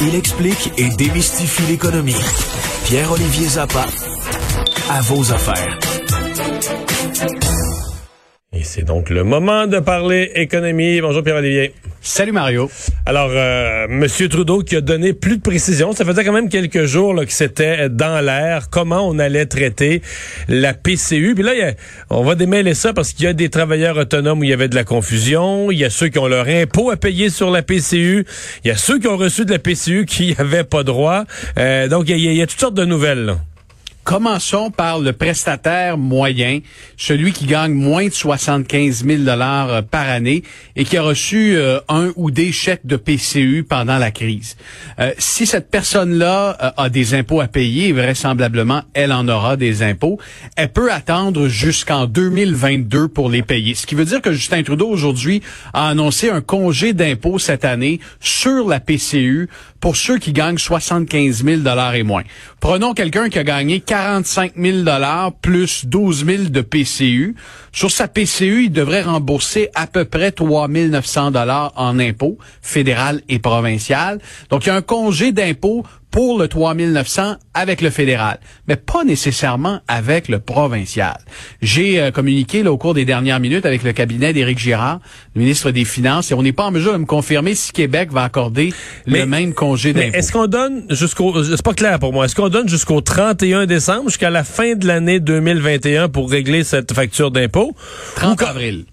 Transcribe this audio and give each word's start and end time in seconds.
Il 0.00 0.14
explique 0.14 0.72
et 0.78 0.88
démystifie 0.96 1.62
l'économie. 1.68 2.14
Pierre-Olivier 2.84 3.48
Zappa, 3.48 3.84
à 4.90 5.00
vos 5.02 5.32
affaires. 5.32 5.78
Et 8.52 8.62
c'est 8.62 8.84
donc 8.84 9.10
le 9.10 9.24
moment 9.24 9.66
de 9.66 9.80
parler 9.80 10.30
économie. 10.36 11.00
Bonjour 11.00 11.24
Pierre-Olivier. 11.24 11.74
Salut 12.00 12.32
Mario. 12.32 12.70
Alors, 13.06 13.30
euh, 13.32 13.86
Monsieur 13.88 14.28
Trudeau 14.28 14.62
qui 14.62 14.76
a 14.76 14.80
donné 14.80 15.12
plus 15.12 15.36
de 15.36 15.42
précision. 15.42 15.92
Ça 15.92 16.04
faisait 16.04 16.24
quand 16.24 16.32
même 16.32 16.48
quelques 16.48 16.84
jours 16.84 17.12
là, 17.12 17.26
que 17.26 17.32
c'était 17.32 17.88
dans 17.88 18.24
l'air 18.24 18.70
comment 18.70 19.08
on 19.08 19.18
allait 19.18 19.46
traiter 19.46 20.00
la 20.48 20.74
PCU. 20.74 21.34
Puis 21.34 21.42
là, 21.42 21.54
y 21.54 21.62
a, 21.62 21.74
on 22.10 22.22
va 22.22 22.36
démêler 22.36 22.74
ça 22.74 22.92
parce 22.92 23.12
qu'il 23.12 23.24
y 23.24 23.28
a 23.28 23.32
des 23.32 23.50
travailleurs 23.50 23.96
autonomes 23.96 24.40
où 24.40 24.44
il 24.44 24.50
y 24.50 24.52
avait 24.52 24.68
de 24.68 24.76
la 24.76 24.84
confusion. 24.84 25.70
Il 25.70 25.78
y 25.78 25.84
a 25.84 25.90
ceux 25.90 26.08
qui 26.08 26.18
ont 26.18 26.28
leur 26.28 26.46
impôt 26.46 26.90
à 26.90 26.96
payer 26.96 27.30
sur 27.30 27.50
la 27.50 27.62
PCU. 27.62 28.24
Il 28.64 28.68
y 28.68 28.70
a 28.70 28.76
ceux 28.76 28.98
qui 29.00 29.08
ont 29.08 29.16
reçu 29.16 29.44
de 29.44 29.50
la 29.50 29.58
PCU 29.58 30.06
qui 30.06 30.34
n'avaient 30.38 30.64
pas 30.64 30.84
droit. 30.84 31.24
Euh, 31.58 31.88
donc, 31.88 32.08
il 32.08 32.18
y, 32.18 32.42
a, 32.42 32.46
toutes 32.46 32.60
sortes 32.60 32.74
de 32.74 32.84
nouvelles. 32.84 33.36
Commençons 34.08 34.70
par 34.70 35.00
le 35.00 35.12
prestataire 35.12 35.98
moyen, 35.98 36.60
celui 36.96 37.30
qui 37.30 37.44
gagne 37.44 37.74
moins 37.74 38.06
de 38.06 38.12
75 38.14 39.04
000 39.04 39.22
dollars 39.22 39.68
euh, 39.68 39.82
par 39.82 40.08
année 40.08 40.44
et 40.76 40.86
qui 40.86 40.96
a 40.96 41.02
reçu 41.02 41.58
euh, 41.58 41.78
un 41.90 42.12
ou 42.16 42.30
des 42.30 42.50
chèques 42.50 42.86
de 42.86 42.96
PCU 42.96 43.66
pendant 43.68 43.98
la 43.98 44.10
crise. 44.10 44.56
Euh, 44.98 45.12
si 45.18 45.44
cette 45.44 45.70
personne-là 45.70 46.72
a 46.78 46.88
des 46.88 47.12
impôts 47.12 47.42
à 47.42 47.48
payer, 47.48 47.92
vraisemblablement, 47.92 48.80
elle 48.94 49.12
en 49.12 49.28
aura 49.28 49.58
des 49.58 49.82
impôts, 49.82 50.18
elle 50.56 50.72
peut 50.72 50.90
attendre 50.90 51.48
jusqu'en 51.48 52.06
2022 52.06 53.08
pour 53.08 53.28
les 53.28 53.42
payer. 53.42 53.74
Ce 53.74 53.86
qui 53.86 53.94
veut 53.94 54.06
dire 54.06 54.22
que 54.22 54.32
Justin 54.32 54.62
Trudeau, 54.62 54.88
aujourd'hui, 54.88 55.42
a 55.74 55.86
annoncé 55.90 56.30
un 56.30 56.40
congé 56.40 56.94
d'impôts 56.94 57.38
cette 57.38 57.66
année 57.66 58.00
sur 58.20 58.68
la 58.68 58.80
PCU 58.80 59.50
pour 59.80 59.96
ceux 59.96 60.18
qui 60.18 60.32
gagnent 60.32 60.58
75 60.58 61.44
000 61.44 61.60
dollars 61.60 61.94
et 61.94 62.02
moins. 62.02 62.22
Prenons 62.60 62.94
quelqu'un 62.94 63.28
qui 63.28 63.38
a 63.38 63.44
gagné 63.44 63.80
45 63.98 64.52
000 64.56 64.82
dollars 64.84 65.32
plus 65.32 65.84
12 65.84 66.24
000 66.24 66.42
de 66.50 66.60
PCU. 66.60 67.34
Sur 67.72 67.90
sa 67.90 68.06
PCU, 68.06 68.66
il 68.66 68.70
devrait 68.70 69.02
rembourser 69.02 69.70
à 69.74 69.88
peu 69.88 70.04
près 70.04 70.30
3 70.30 70.68
900 70.68 71.32
dollars 71.32 71.72
en 71.74 71.98
impôts 71.98 72.38
fédéral 72.62 73.22
et 73.28 73.40
provincial. 73.40 74.20
Donc, 74.50 74.66
il 74.66 74.68
y 74.68 74.70
a 74.70 74.76
un 74.76 74.82
congé 74.82 75.32
d'impôts 75.32 75.84
pour 76.10 76.38
le 76.38 76.48
3900 76.48 77.36
avec 77.54 77.80
le 77.80 77.90
fédéral, 77.90 78.38
mais 78.66 78.76
pas 78.76 79.04
nécessairement 79.04 79.80
avec 79.88 80.28
le 80.28 80.38
provincial. 80.38 81.18
J'ai 81.60 82.00
euh, 82.00 82.10
communiqué 82.10 82.62
là, 82.62 82.72
au 82.72 82.78
cours 82.78 82.94
des 82.94 83.04
dernières 83.04 83.40
minutes 83.40 83.66
avec 83.66 83.82
le 83.82 83.92
cabinet 83.92 84.32
d'Éric 84.32 84.58
Girard, 84.58 85.00
le 85.34 85.42
ministre 85.42 85.70
des 85.70 85.84
Finances, 85.84 86.30
et 86.30 86.34
on 86.34 86.42
n'est 86.42 86.52
pas 86.52 86.64
en 86.64 86.70
mesure 86.70 86.92
de 86.92 86.98
me 86.98 87.06
confirmer 87.06 87.54
si 87.54 87.72
Québec 87.72 88.10
va 88.12 88.24
accorder 88.24 88.72
le 89.06 89.26
même 89.26 89.54
congé 89.54 89.92
d'impôt. 89.92 90.16
Est-ce 90.16 90.32
qu'on 90.32 90.46
donne 90.46 90.84
jusqu'au... 90.90 91.42
C'est 91.44 91.62
pas 91.62 91.74
clair 91.74 91.98
pour 91.98 92.12
moi. 92.12 92.24
Est-ce 92.24 92.34
qu'on 92.34 92.48
donne 92.48 92.68
jusqu'au 92.68 93.00
31 93.00 93.66
décembre, 93.66 94.08
jusqu'à 94.08 94.30
la 94.30 94.44
fin 94.44 94.74
de 94.74 94.86
l'année 94.86 95.20
2021 95.20 96.08
pour 96.08 96.30
régler 96.30 96.64
cette 96.64 96.92
facture 96.92 97.30
d'impôt? 97.30 97.74
30 98.16 98.42
avril. 98.42 98.84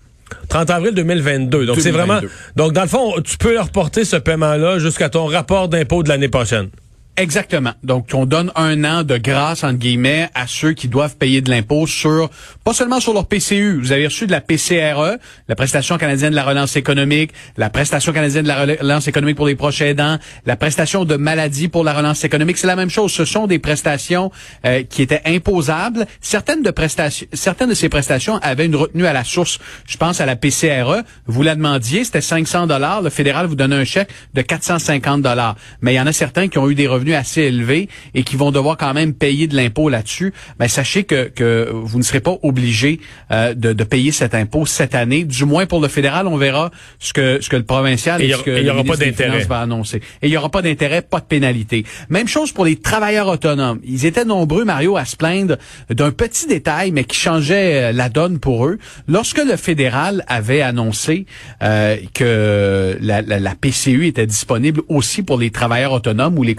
30 0.49 0.69
avril 0.69 0.93
2022. 0.93 1.65
Donc 1.65 1.79
c'est 1.79 1.91
vraiment 1.91 2.19
donc 2.55 2.73
dans 2.73 2.81
le 2.81 2.87
fond, 2.87 3.13
tu 3.23 3.37
peux 3.37 3.59
reporter 3.59 4.05
ce 4.05 4.15
paiement 4.15 4.55
là 4.55 4.79
jusqu'à 4.79 5.09
ton 5.09 5.25
rapport 5.25 5.69
d'impôt 5.69 6.03
de 6.03 6.09
l'année 6.09 6.29
prochaine. 6.29 6.69
Exactement. 7.17 7.71
Donc, 7.81 8.09
on 8.13 8.25
donne 8.25 8.51
un 8.55 8.83
an 8.83 9.03
de 9.03 9.15
grâce, 9.17 9.63
entre 9.63 9.79
guillemets, 9.79 10.27
à 10.35 10.47
ceux 10.47 10.73
qui 10.73 10.89
doivent 10.89 11.15
payer 11.15 11.39
de 11.39 11.49
l'impôt 11.49 11.87
sur, 11.87 12.29
pas 12.65 12.73
seulement 12.73 12.99
sur 12.99 13.13
leur 13.13 13.25
PCU. 13.25 13.79
Vous 13.79 13.93
avez 13.93 14.07
reçu 14.07 14.27
de 14.27 14.33
la 14.33 14.41
PCRE, 14.41 15.17
la 15.47 15.55
prestation 15.55 15.97
canadienne 15.97 16.31
de 16.31 16.35
la 16.35 16.43
relance 16.43 16.75
économique, 16.75 17.31
la 17.55 17.69
prestation 17.69 18.11
canadienne 18.11 18.43
de 18.43 18.49
la 18.49 18.65
relance 18.65 19.07
économique 19.07 19.37
pour 19.37 19.47
les 19.47 19.55
proches 19.55 19.79
aidants, 19.79 20.17
la 20.45 20.57
prestation 20.57 21.05
de 21.05 21.15
maladie 21.15 21.69
pour 21.69 21.85
la 21.85 21.93
relance 21.93 22.25
économique. 22.25 22.57
C'est 22.57 22.67
la 22.67 22.75
même 22.75 22.89
chose. 22.89 23.13
Ce 23.13 23.23
sont 23.23 23.47
des 23.47 23.59
prestations 23.59 24.29
euh, 24.65 24.83
qui 24.83 25.01
étaient 25.01 25.21
imposables. 25.25 26.07
Certaines 26.19 26.63
de 26.63 26.71
prestations, 26.71 27.27
certaines 27.31 27.69
de 27.69 27.75
ces 27.75 27.87
prestations 27.87 28.39
avaient 28.41 28.65
une 28.65 28.75
retenue 28.75 29.05
à 29.05 29.13
la 29.13 29.23
source. 29.23 29.59
Je 29.87 29.95
pense 29.95 30.19
à 30.19 30.25
la 30.25 30.35
PCRE. 30.35 31.03
Vous 31.27 31.43
la 31.43 31.55
demandiez, 31.55 32.03
c'était 32.03 32.19
500 32.19 32.67
dollars. 32.67 33.01
Le 33.01 33.09
fédéral 33.09 33.45
vous 33.45 33.55
donnait 33.55 33.77
un 33.77 33.85
chèque 33.85 34.09
de 34.33 34.41
450 34.41 35.21
dollars. 35.21 35.55
Mais 35.79 35.93
il 35.93 35.95
y 35.95 35.99
en 36.01 36.07
a 36.07 36.13
certains 36.13 36.49
qui 36.49 36.57
ont 36.57 36.69
eu 36.69 36.75
des 36.75 36.87
revenus 36.87 37.04
assez 37.13 37.41
élevés 37.41 37.89
et 38.13 38.23
qui 38.23 38.35
vont 38.35 38.51
devoir 38.51 38.77
quand 38.77 38.93
même 38.93 39.13
payer 39.13 39.47
de 39.47 39.55
l'impôt 39.55 39.89
là-dessus, 39.89 40.33
ben 40.57 40.67
sachez 40.67 41.03
que, 41.03 41.27
que 41.27 41.69
vous 41.71 41.97
ne 41.97 42.03
serez 42.03 42.21
pas 42.21 42.37
obligé 42.41 42.99
euh, 43.31 43.53
de, 43.53 43.73
de, 43.73 43.83
payer 43.83 44.11
cet 44.11 44.33
impôt 44.33 44.65
cette 44.65 44.95
année. 44.95 45.23
Du 45.23 45.45
moins 45.45 45.65
pour 45.65 45.81
le 45.81 45.87
fédéral, 45.87 46.27
on 46.27 46.37
verra 46.37 46.71
ce 46.99 47.13
que 47.13 47.39
ce 47.41 47.49
que 47.49 47.55
le 47.55 47.63
provincial 47.63 48.21
et, 48.21 48.31
ce 48.31 48.43
que 48.43 48.59
il 48.59 48.65
y 48.65 48.69
aura 48.69 48.83
pas 48.83 48.97
d'intérêt 48.97 49.43
va 49.45 49.59
annoncer. 49.59 49.97
Et 50.21 50.27
il 50.27 50.29
y 50.29 50.37
aura 50.37 50.49
pas 50.49 50.61
d'intérêt, 50.61 51.01
pas 51.01 51.19
de 51.19 51.25
pénalité. 51.25 51.85
Même 52.09 52.27
chose 52.27 52.51
pour 52.51 52.65
les 52.65 52.77
travailleurs 52.77 53.27
autonomes. 53.27 53.79
Ils 53.83 54.05
étaient 54.05 54.25
nombreux, 54.25 54.65
Mario, 54.65 54.97
à 54.97 55.05
se 55.05 55.15
plaindre 55.15 55.57
d'un 55.89 56.11
petit 56.11 56.47
détail, 56.47 56.91
mais 56.91 57.03
qui 57.03 57.17
changeait 57.17 57.83
euh, 57.83 57.91
la 57.91 58.09
donne 58.09 58.39
pour 58.39 58.65
eux. 58.65 58.77
Lorsque 59.07 59.43
le 59.43 59.57
fédéral 59.57 60.23
avait 60.27 60.61
annoncé 60.61 61.25
euh, 61.61 61.97
que 62.13 62.97
la, 63.01 63.21
la, 63.21 63.39
la 63.39 63.55
PCU 63.55 64.07
était 64.07 64.27
disponible 64.27 64.81
aussi 64.87 65.23
pour 65.23 65.37
les 65.37 65.51
travailleurs 65.51 65.91
autonomes 65.91 66.37
ou 66.37 66.43
les 66.43 66.55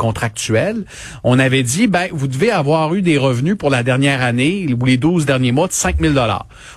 on 1.24 1.38
avait 1.38 1.62
dit, 1.62 1.86
ben, 1.86 2.08
vous 2.12 2.28
devez 2.28 2.50
avoir 2.50 2.94
eu 2.94 3.02
des 3.02 3.19
revenus 3.19 3.56
pour 3.56 3.70
la 3.70 3.82
dernière 3.82 4.22
année 4.22 4.74
ou 4.78 4.84
les 4.84 4.97
12 4.97 5.26
derniers 5.26 5.52
mois 5.52 5.69
de 5.69 5.72
5 5.72 5.97
000 6.00 6.14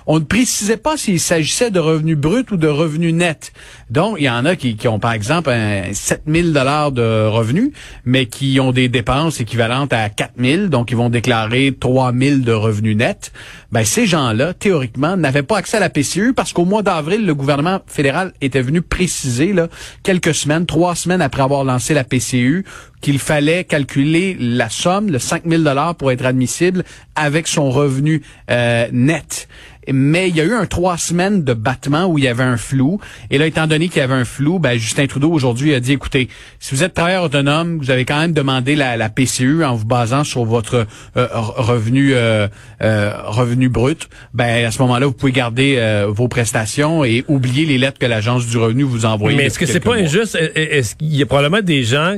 On 0.08 0.20
ne 0.20 0.24
précisait 0.24 0.78
pas 0.78 0.98
s'il 0.98 1.20
s'agissait 1.20 1.72
de 1.72 1.80
revenus 1.80 2.18
bruts 2.18 2.46
ou 2.52 2.58
de 2.58 2.68
revenus 2.68 3.14
nets. 3.14 3.52
Donc, 3.90 4.18
il 4.20 4.24
y 4.24 4.30
en 4.30 4.46
a 4.46 4.56
qui, 4.56 4.78
ont, 4.88 5.00
par 5.00 5.14
exemple, 5.14 5.50
un 5.50 5.94
7 5.94 6.24
000 6.28 6.48
de 6.50 7.28
revenus, 7.28 7.72
mais 8.06 8.26
qui 8.26 8.60
ont 8.60 8.72
des 8.72 8.88
dépenses 8.88 9.40
équivalentes 9.40 9.94
à 9.94 10.10
4 10.10 10.34
000, 10.40 10.68
donc 10.68 10.92
ils 10.92 10.98
vont 10.98 11.10
déclarer 11.10 11.76
3 11.80 12.14
000 12.14 12.38
de 12.38 12.52
revenus 12.52 12.96
nets. 12.96 13.32
Ben, 13.72 13.84
ces 13.84 14.06
gens-là, 14.06 14.54
théoriquement, 14.54 15.18
n'avaient 15.18 15.44
pas 15.44 15.58
accès 15.58 15.78
à 15.78 15.80
la 15.80 15.90
PCU 15.90 16.34
parce 16.34 16.54
qu'au 16.54 16.66
mois 16.66 16.82
d'avril, 16.82 17.26
le 17.26 17.36
gouvernement 17.36 17.82
fédéral 17.88 18.34
était 18.42 18.62
venu 18.62 18.82
préciser, 18.82 19.54
là, 19.54 19.68
quelques 20.04 20.34
semaines, 20.34 20.66
trois 20.66 20.96
semaines 20.96 21.22
après 21.22 21.44
avoir 21.44 21.64
lancé 21.64 21.94
la 21.94 22.04
PCU, 22.04 22.66
qu'il 23.02 23.20
fallait 23.20 23.49
calculer 23.68 24.38
la 24.40 24.70
somme, 24.70 25.10
le 25.10 25.20
5 25.20 25.44
000 25.46 25.64
dollars 25.64 25.96
pour 25.96 26.12
être 26.12 26.26
admissible 26.26 26.84
avec 27.16 27.48
son 27.48 27.70
revenu 27.70 28.22
euh, 28.50 28.88
net. 28.92 29.48
Mais 29.92 30.30
il 30.30 30.36
y 30.36 30.42
a 30.42 30.44
eu 30.44 30.54
un 30.54 30.68
trois 30.68 30.98
semaines 30.98 31.44
de 31.44 31.54
battement 31.54 32.06
où 32.06 32.20
il 32.20 32.24
y 32.24 32.28
avait 32.28 32.44
un 32.44 32.58
flou. 32.58 33.00
Et 33.32 33.40
là, 33.40 33.48
étant 33.48 33.66
donné 33.66 33.88
qu'il 33.88 33.98
y 33.98 34.04
avait 34.04 34.14
un 34.14 34.26
flou, 34.26 34.60
ben, 34.60 34.78
Justin 34.78 35.08
Trudeau 35.08 35.32
aujourd'hui 35.32 35.74
a 35.74 35.80
dit, 35.80 35.94
écoutez, 35.94 36.30
si 36.60 36.76
vous 36.76 36.84
êtes 36.84 36.94
travailleur 36.94 37.24
autonome, 37.24 37.80
vous 37.80 37.90
avez 37.90 38.06
quand 38.06 38.20
même 38.20 38.34
demandé 38.34 38.76
la, 38.76 38.98
la 38.98 39.10
PCU 39.10 39.64
en 39.64 39.74
vous 39.74 39.86
basant 39.86 40.24
sur 40.24 40.46
votre 40.46 40.86
euh, 41.18 41.28
revenu 41.34 42.12
euh, 42.14 42.48
revenu 42.80 43.68
brut. 43.68 44.10
Ben 44.36 44.64
à 44.64 44.70
ce 44.70 44.80
moment-là, 44.84 45.08
vous 45.08 45.14
pouvez 45.14 45.32
garder 45.32 46.04
vos 46.08 46.28
prestations 46.28 47.04
et 47.04 47.26
oublier 47.28 47.66
les 47.66 47.80
lettres 47.80 47.98
que 47.98 48.06
l'agence 48.06 48.46
du 48.46 48.58
revenu 48.58 48.84
vous 48.84 49.06
envoie. 49.06 49.32
Mais 49.34 49.46
est-ce 49.46 49.58
que 49.58 49.66
c'est 49.66 49.80
pas 49.80 49.96
injuste? 49.96 50.38
Est-ce 50.56 50.96
qu'il 50.96 51.16
y 51.16 51.24
a 51.24 51.26
probablement 51.26 51.64
des 51.64 51.84
gens 51.84 52.16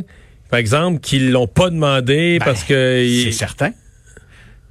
par 0.52 0.60
exemple, 0.60 1.00
qu'ils 1.00 1.32
l'ont 1.32 1.48
pas 1.48 1.70
demandé 1.70 2.38
ben, 2.38 2.46
parce 2.46 2.64
que... 2.64 3.04
C'est 3.24 3.32
certain. 3.32 3.72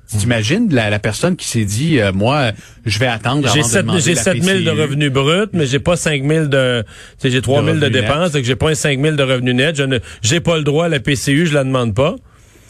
T'imagines 0.07 0.73
la, 0.75 0.91
la 0.91 0.99
personne 0.99 1.37
qui 1.37 1.47
s'est 1.47 1.65
dit, 1.65 2.01
euh, 2.01 2.13
moi, 2.13 2.51
je 2.85 2.99
vais 2.99 3.07
attendre 3.07 3.49
J'ai 3.55 3.63
7, 3.63 3.87
j'ai 3.99 4.17
7 4.17 4.43
000 4.43 4.61
de 4.63 4.71
revenus 4.71 5.11
bruts, 5.11 5.47
mais 5.53 5.67
j'ai 5.67 5.79
pas 5.79 5.97
5 5.97 6.27
000 6.27 6.47
de, 6.47 6.85
j'ai 7.23 7.41
3 7.41 7.65
000 7.65 7.77
de, 7.77 7.89
dépenses, 7.89 8.33
donc 8.33 8.43
j'ai 8.43 8.57
pas 8.57 8.71
un 8.71 8.75
5 8.75 9.01
000 9.01 9.15
de 9.15 9.23
revenus 9.23 9.55
nets. 9.55 9.77
Je 9.77 9.85
ne, 9.85 9.99
j'ai 10.21 10.41
pas 10.41 10.57
le 10.59 10.65
droit 10.65 10.87
à 10.87 10.89
la 10.89 10.99
PCU, 10.99 11.47
je 11.47 11.55
la 11.55 11.63
demande 11.63 11.95
pas. 11.95 12.17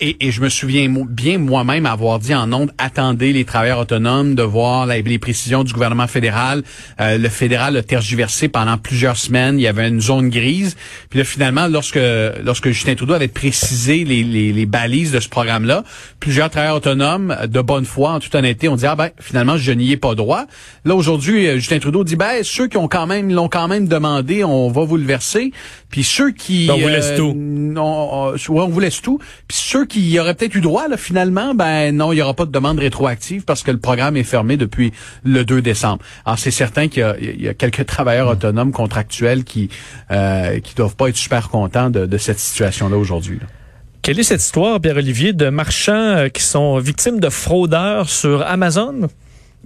Et, 0.00 0.16
et 0.26 0.30
je 0.30 0.40
me 0.40 0.48
souviens 0.48 0.88
bien 1.08 1.36
moi-même 1.38 1.84
avoir 1.84 2.18
dit 2.18 2.34
en 2.34 2.50
ondes, 2.52 2.72
attendez 2.78 3.32
les 3.32 3.44
travailleurs 3.44 3.80
autonomes 3.80 4.34
de 4.34 4.42
voir 4.42 4.86
les 4.86 5.18
précisions 5.18 5.62
du 5.62 5.74
gouvernement 5.74 6.06
fédéral. 6.06 6.62
Euh, 7.00 7.18
le 7.18 7.28
fédéral 7.28 7.76
a 7.76 7.82
tergiversé 7.82 8.48
pendant 8.48 8.78
plusieurs 8.78 9.18
semaines. 9.18 9.58
Il 9.58 9.62
y 9.62 9.66
avait 9.66 9.88
une 9.88 10.00
zone 10.00 10.30
grise. 10.30 10.76
Puis 11.10 11.18
là, 11.18 11.24
finalement, 11.24 11.66
lorsque 11.66 12.00
lorsque 12.42 12.70
Justin 12.70 12.94
Trudeau 12.94 13.12
avait 13.12 13.28
précisé 13.28 14.04
les, 14.04 14.22
les, 14.22 14.52
les 14.52 14.66
balises 14.66 15.12
de 15.12 15.20
ce 15.20 15.28
programme-là, 15.28 15.84
plusieurs 16.18 16.48
travailleurs 16.48 16.76
autonomes 16.76 17.36
de 17.46 17.60
bonne 17.60 17.84
foi, 17.84 18.12
en 18.12 18.20
toute 18.20 18.34
honnêteté, 18.34 18.68
ont 18.68 18.76
dit 18.76 18.86
ah 18.86 18.96
ben 18.96 19.10
finalement 19.20 19.58
je 19.58 19.72
n'y 19.72 19.92
ai 19.92 19.96
pas 19.98 20.14
droit. 20.14 20.46
Là 20.84 20.94
aujourd'hui, 20.94 21.46
euh, 21.46 21.56
Justin 21.56 21.78
Trudeau 21.78 22.04
dit 22.04 22.16
ben 22.16 22.42
ceux 22.42 22.68
qui 22.68 22.78
ont 22.78 22.88
quand 22.88 23.06
même 23.06 23.30
l'ont 23.30 23.48
quand 23.48 23.68
même 23.68 23.86
demandé, 23.86 24.44
on 24.44 24.70
va 24.70 24.84
vous 24.84 24.96
le 24.96 25.04
verser. 25.04 25.52
Puis 25.90 26.04
ceux 26.04 26.30
qui 26.30 26.68
on 26.72 26.78
vous 26.78 26.88
laisse 26.88 27.10
euh, 27.10 27.16
tout. 27.16 27.36
On 28.50 28.68
vous 28.68 28.80
laisse 28.80 29.02
tout. 29.02 29.18
Puis 29.48 29.58
ceux 29.60 29.84
qui 29.90 30.08
y 30.08 30.18
auraient 30.18 30.34
peut-être 30.34 30.54
eu 30.54 30.62
droit 30.62 30.88
là 30.88 30.96
finalement, 30.96 31.54
ben 31.54 31.94
non, 31.94 32.12
il 32.12 32.16
y 32.16 32.22
aura 32.22 32.32
pas 32.32 32.46
de 32.46 32.52
demande 32.52 32.78
rétroactive 32.78 33.44
parce 33.44 33.62
que 33.62 33.70
le 33.70 33.78
programme 33.78 34.16
est 34.16 34.24
fermé 34.24 34.56
depuis 34.56 34.92
le 35.24 35.44
2 35.44 35.60
décembre. 35.60 36.02
Alors 36.24 36.38
c'est 36.38 36.50
certain 36.50 36.88
qu'il 36.88 37.02
y, 37.38 37.48
a 37.48 37.54
quelques 37.54 37.84
travailleurs 37.84 38.28
mm. 38.28 38.32
autonomes 38.32 38.72
contractuels 38.72 39.44
qui 39.44 39.68
euh, 40.10 40.60
qui 40.60 40.74
doivent 40.74 40.96
pas 40.96 41.08
être 41.08 41.16
super 41.16 41.50
contents 41.50 41.90
de, 41.90 42.06
de 42.06 42.18
cette 42.18 42.38
situation 42.38 42.88
là 42.88 42.96
aujourd'hui. 42.96 43.38
Quelle 44.02 44.18
est 44.18 44.22
cette 44.24 44.40
histoire, 44.40 44.80
Pierre-Olivier, 44.80 45.34
de 45.34 45.50
marchands 45.50 45.92
euh, 45.92 46.28
qui 46.28 46.42
sont 46.42 46.78
victimes 46.78 47.20
de 47.20 47.28
fraudeurs 47.28 48.08
sur 48.08 48.40
Amazon? 48.46 49.08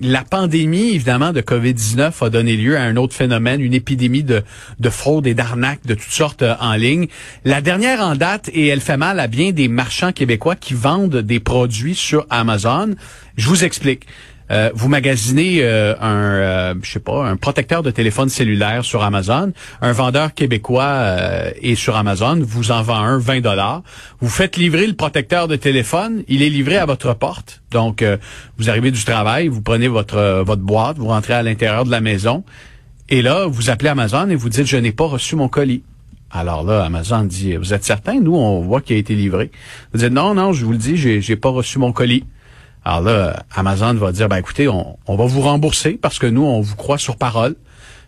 La 0.00 0.24
pandémie, 0.24 0.90
évidemment, 0.90 1.32
de 1.32 1.40
COVID-19 1.40 2.24
a 2.24 2.28
donné 2.28 2.56
lieu 2.56 2.76
à 2.76 2.82
un 2.82 2.96
autre 2.96 3.14
phénomène, 3.14 3.60
une 3.60 3.74
épidémie 3.74 4.24
de, 4.24 4.42
de 4.80 4.90
fraude 4.90 5.24
et 5.28 5.34
d'arnaques 5.34 5.86
de 5.86 5.94
toutes 5.94 6.10
sortes 6.10 6.42
euh, 6.42 6.56
en 6.60 6.74
ligne. 6.74 7.06
La 7.44 7.60
dernière 7.60 8.00
en 8.00 8.16
date, 8.16 8.50
et 8.52 8.66
elle 8.66 8.80
fait 8.80 8.96
mal 8.96 9.20
à 9.20 9.28
bien 9.28 9.52
des 9.52 9.68
marchands 9.68 10.10
québécois 10.10 10.56
qui 10.56 10.74
vendent 10.74 11.18
des 11.18 11.38
produits 11.38 11.94
sur 11.94 12.26
Amazon. 12.28 12.96
Je 13.36 13.48
vous 13.48 13.62
explique. 13.62 14.06
Euh, 14.50 14.70
vous 14.74 14.88
magasinez 14.88 15.62
euh, 15.62 15.94
un, 16.00 16.14
euh, 16.14 16.74
je 16.82 16.90
sais 16.90 17.00
pas, 17.00 17.26
un 17.26 17.36
protecteur 17.36 17.82
de 17.82 17.90
téléphone 17.90 18.28
cellulaire 18.28 18.84
sur 18.84 19.02
Amazon. 19.02 19.52
Un 19.80 19.92
vendeur 19.92 20.34
québécois 20.34 21.06
est 21.60 21.74
sur 21.74 21.96
Amazon, 21.96 22.40
vous 22.42 22.70
en 22.70 22.82
vend 22.82 22.96
un 22.96 23.18
20 23.18 23.40
dollars. 23.40 23.82
Vous 24.20 24.28
faites 24.28 24.56
livrer 24.56 24.86
le 24.86 24.94
protecteur 24.94 25.48
de 25.48 25.56
téléphone, 25.56 26.22
il 26.28 26.42
est 26.42 26.50
livré 26.50 26.76
à 26.76 26.86
votre 26.86 27.14
porte. 27.14 27.62
Donc, 27.70 28.04
vous 28.58 28.70
arrivez 28.70 28.90
du 28.90 29.04
travail, 29.04 29.48
vous 29.48 29.62
prenez 29.62 29.88
votre 29.88 30.42
votre 30.44 30.62
boîte, 30.62 30.98
vous 30.98 31.08
rentrez 31.08 31.34
à 31.34 31.42
l'intérieur 31.42 31.84
de 31.84 31.90
la 31.90 32.00
maison, 32.00 32.44
et 33.08 33.22
là, 33.22 33.46
vous 33.46 33.70
appelez 33.70 33.90
Amazon 33.90 34.28
et 34.30 34.34
vous 34.34 34.48
dites 34.48 34.66
je 34.66 34.76
n'ai 34.76 34.92
pas 34.92 35.06
reçu 35.06 35.36
mon 35.36 35.48
colis. 35.48 35.82
Alors 36.30 36.64
là, 36.64 36.84
Amazon 36.84 37.22
dit, 37.22 37.54
vous 37.54 37.74
êtes 37.74 37.84
certain? 37.84 38.18
Nous, 38.20 38.34
on 38.34 38.60
voit 38.60 38.80
qu'il 38.80 38.96
a 38.96 38.98
été 38.98 39.14
livré. 39.14 39.52
Vous 39.92 40.00
dites, 40.00 40.10
non, 40.10 40.34
non, 40.34 40.52
je 40.52 40.64
vous 40.64 40.72
le 40.72 40.78
dis, 40.78 40.96
j'ai, 40.96 41.20
j'ai 41.20 41.36
pas 41.36 41.50
reçu 41.50 41.78
mon 41.78 41.92
colis. 41.92 42.24
Alors 42.84 43.00
là, 43.00 43.44
Amazon 43.54 43.94
va 43.94 44.12
dire, 44.12 44.28
ben 44.28 44.36
écoutez, 44.36 44.68
on, 44.68 44.96
va 45.08 45.24
vous 45.24 45.40
rembourser 45.40 45.92
parce 45.92 46.18
que 46.18 46.26
nous, 46.26 46.42
on 46.42 46.60
vous 46.60 46.76
croit 46.76 46.98
sur 46.98 47.16
parole. 47.16 47.56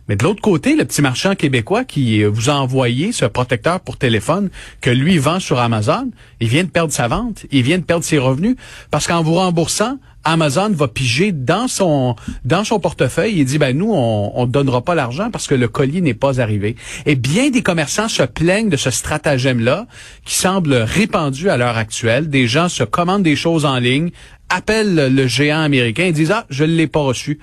Mais 0.08 0.14
de 0.14 0.22
l'autre 0.22 0.42
côté, 0.42 0.76
le 0.76 0.84
petit 0.84 1.02
marchand 1.02 1.34
québécois 1.34 1.84
qui 1.84 2.22
vous 2.22 2.48
a 2.48 2.52
envoyé 2.52 3.10
ce 3.10 3.24
protecteur 3.24 3.80
pour 3.80 3.96
téléphone 3.96 4.50
que 4.80 4.90
lui 4.90 5.18
vend 5.18 5.40
sur 5.40 5.58
Amazon, 5.58 6.10
il 6.40 6.48
vient 6.48 6.62
de 6.62 6.68
perdre 6.68 6.92
sa 6.92 7.08
vente, 7.08 7.44
il 7.50 7.62
vient 7.62 7.78
de 7.78 7.82
perdre 7.82 8.04
ses 8.04 8.18
revenus 8.18 8.56
parce 8.92 9.08
qu'en 9.08 9.22
vous 9.22 9.34
remboursant, 9.34 9.98
Amazon 10.26 10.70
va 10.70 10.88
piger 10.88 11.30
dans 11.30 11.68
son 11.68 12.16
dans 12.44 12.64
son 12.64 12.80
portefeuille 12.80 13.40
et 13.40 13.44
dit 13.44 13.58
ben 13.58 13.76
nous 13.76 13.92
on 13.92 14.32
on 14.34 14.46
donnera 14.46 14.82
pas 14.82 14.96
l'argent 14.96 15.30
parce 15.30 15.46
que 15.46 15.54
le 15.54 15.68
colis 15.68 16.02
n'est 16.02 16.14
pas 16.14 16.40
arrivé. 16.40 16.74
Et 17.06 17.14
bien 17.14 17.50
des 17.50 17.62
commerçants 17.62 18.08
se 18.08 18.24
plaignent 18.24 18.68
de 18.68 18.76
ce 18.76 18.90
stratagème 18.90 19.60
là 19.60 19.86
qui 20.24 20.34
semble 20.34 20.74
répandu 20.74 21.48
à 21.48 21.56
l'heure 21.56 21.76
actuelle. 21.76 22.28
Des 22.28 22.48
gens 22.48 22.68
se 22.68 22.82
commandent 22.82 23.22
des 23.22 23.36
choses 23.36 23.64
en 23.64 23.78
ligne, 23.78 24.10
appellent 24.48 25.14
le 25.14 25.26
géant 25.28 25.60
américain 25.60 26.06
et 26.06 26.12
disent 26.12 26.32
ah 26.32 26.44
je 26.50 26.64
l'ai 26.64 26.88
pas 26.88 27.00
reçu 27.00 27.38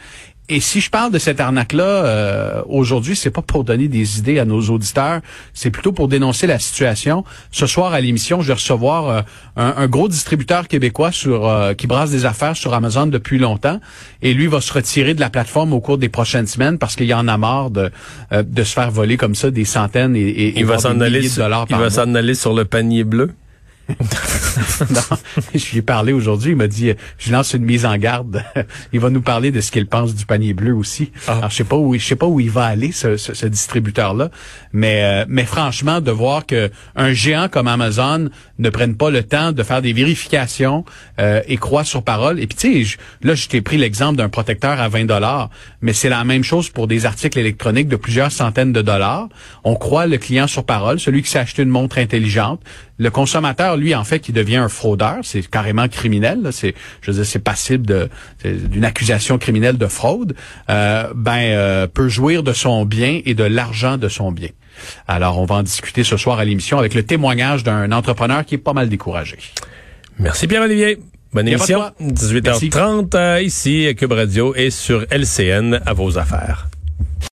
et 0.49 0.59
si 0.59 0.81
je 0.81 0.89
parle 0.89 1.11
de 1.11 1.19
cette 1.19 1.39
arnaque-là 1.39 1.83
euh, 1.83 2.61
aujourd'hui, 2.67 3.15
c'est 3.15 3.29
pas 3.29 3.41
pour 3.41 3.63
donner 3.63 3.87
des 3.87 4.19
idées 4.19 4.39
à 4.39 4.45
nos 4.45 4.59
auditeurs, 4.69 5.21
c'est 5.53 5.69
plutôt 5.69 5.93
pour 5.93 6.09
dénoncer 6.09 6.47
la 6.47 6.59
situation. 6.59 7.23
Ce 7.51 7.65
soir 7.65 7.93
à 7.93 8.01
l'émission, 8.01 8.41
je 8.41 8.47
vais 8.47 8.53
recevoir 8.53 9.09
euh, 9.09 9.21
un, 9.55 9.87
gros 9.87 10.09
distributeur 10.09 10.67
québécois 10.67 11.13
sur 11.13 11.47
euh, 11.47 11.73
qui 11.73 11.87
brasse 11.87 12.11
des 12.11 12.25
affaires 12.25 12.57
sur 12.57 12.73
Amazon 12.73 13.07
depuis 13.07 13.39
longtemps, 13.39 13.79
et 14.21 14.33
lui 14.33 14.47
va 14.47 14.59
se 14.59 14.73
retirer 14.73 15.13
de 15.13 15.21
la 15.21 15.29
plateforme 15.29 15.71
au 15.71 15.79
cours 15.79 15.97
des 15.97 16.09
prochaines 16.09 16.47
semaines 16.47 16.77
parce 16.77 16.97
qu'il 16.97 17.07
y 17.07 17.13
en 17.13 17.27
a 17.29 17.37
marre 17.37 17.71
de 17.71 17.91
de 18.31 18.63
se 18.63 18.73
faire 18.73 18.91
voler 18.91 19.15
comme 19.15 19.35
ça 19.35 19.51
des 19.51 19.65
centaines 19.65 20.15
et, 20.15 20.21
et, 20.21 20.59
il 20.59 20.65
va 20.65 20.77
s'en 20.77 20.99
aller, 20.99 21.21
de 21.21 21.35
dollars 21.35 21.67
Il 21.69 21.75
va 21.77 21.89
s'en 21.89 22.13
aller 22.15 22.35
sur 22.35 22.53
le 22.53 22.65
panier 22.65 23.03
bleu. 23.03 23.31
non, 23.89 25.17
je 25.53 25.71
lui 25.71 25.79
ai 25.79 25.81
parlé 25.81 26.13
aujourd'hui. 26.13 26.51
Il 26.51 26.55
m'a 26.55 26.67
dit, 26.67 26.93
je 27.17 27.31
lance 27.31 27.53
une 27.53 27.65
mise 27.65 27.85
en 27.85 27.97
garde. 27.97 28.43
il 28.93 28.99
va 28.99 29.09
nous 29.09 29.21
parler 29.21 29.51
de 29.51 29.59
ce 29.59 29.71
qu'il 29.71 29.87
pense 29.87 30.15
du 30.15 30.25
panier 30.25 30.53
bleu 30.53 30.73
aussi. 30.73 31.11
Ah. 31.27 31.37
Alors, 31.37 31.49
je 31.49 31.55
sais 31.57 31.63
pas 31.63 31.75
où, 31.75 31.93
je 31.93 32.05
sais 32.05 32.15
pas 32.15 32.25
où 32.25 32.39
il 32.39 32.49
va 32.49 32.65
aller 32.65 32.91
ce, 32.91 33.17
ce, 33.17 33.45
distributeur-là, 33.45 34.29
mais 34.71 35.03
euh, 35.03 35.25
mais 35.27 35.43
franchement, 35.43 35.99
de 35.99 36.11
voir 36.11 36.45
que 36.45 36.71
un 36.95 37.11
géant 37.11 37.49
comme 37.49 37.67
Amazon 37.67 38.29
ne 38.57 38.69
prenne 38.69 38.95
pas 38.95 39.09
le 39.09 39.23
temps 39.23 39.51
de 39.51 39.63
faire 39.63 39.81
des 39.81 39.93
vérifications 39.93 40.85
euh, 41.19 41.41
et 41.47 41.57
croit 41.57 41.83
sur 41.83 42.03
parole. 42.03 42.39
Et 42.39 42.47
puis 42.47 42.57
tu 42.57 42.85
sais, 42.85 42.97
là, 43.21 43.35
je 43.35 43.47
t'ai 43.47 43.61
pris 43.61 43.77
l'exemple 43.77 44.17
d'un 44.17 44.29
protecteur 44.29 44.79
à 44.79 44.87
20 44.87 45.05
dollars, 45.05 45.49
mais 45.81 45.91
c'est 45.91 46.09
la 46.09 46.23
même 46.23 46.43
chose 46.43 46.69
pour 46.69 46.87
des 46.87 47.05
articles 47.05 47.37
électroniques 47.37 47.89
de 47.89 47.97
plusieurs 47.97 48.31
centaines 48.31 48.71
de 48.71 48.81
dollars. 48.81 49.27
On 49.65 49.75
croit 49.75 50.07
le 50.07 50.17
client 50.17 50.47
sur 50.47 50.65
parole, 50.65 50.99
celui 50.99 51.21
qui 51.21 51.29
s'est 51.29 51.39
acheté 51.39 51.63
une 51.63 51.69
montre 51.69 51.97
intelligente. 51.97 52.61
Le 52.99 53.09
consommateur, 53.09 53.75
lui, 53.75 53.95
en 53.95 54.03
fait, 54.03 54.19
qui 54.19 54.31
devient 54.31 54.57
un 54.57 54.69
fraudeur, 54.69 55.17
c'est 55.23 55.41
carrément 55.49 55.87
criminel. 55.87 56.49
C'est, 56.51 56.75
je 57.01 57.11
veux 57.11 57.17
dire, 57.17 57.25
c'est 57.25 57.39
passible 57.39 57.85
de 57.85 58.09
d'une 58.43 58.85
accusation 58.85 59.37
criminelle 59.37 59.77
de 59.77 59.87
fraude. 59.87 60.35
Euh, 60.69 61.11
ben, 61.15 61.39
euh, 61.39 61.87
peut 61.87 62.07
jouir 62.07 62.43
de 62.43 62.53
son 62.53 62.85
bien 62.85 63.21
et 63.25 63.33
de 63.33 63.43
l'argent 63.43 63.97
de 63.97 64.09
son 64.09 64.31
bien. 64.31 64.49
Alors, 65.07 65.39
on 65.39 65.45
va 65.45 65.55
en 65.55 65.63
discuter 65.63 66.03
ce 66.03 66.17
soir 66.17 66.39
à 66.39 66.45
l'émission 66.45 66.77
avec 66.77 66.93
le 66.93 67.03
témoignage 67.03 67.63
d'un 67.63 67.91
entrepreneur 67.91 68.45
qui 68.45 68.55
est 68.55 68.59
pas 68.59 68.73
mal 68.73 68.89
découragé. 68.89 69.37
Merci 70.19 70.47
Pierre-Olivier. 70.47 70.99
Bonne 71.33 71.47
émission. 71.47 71.91
18h30 71.99 73.15
euh, 73.15 73.41
ici, 73.41 73.91
Cube 73.97 74.11
Radio 74.11 74.53
et 74.55 74.69
sur 74.69 75.05
LCN 75.09 75.81
à 75.83 75.93
vos 75.93 76.19
affaires. 76.19 76.67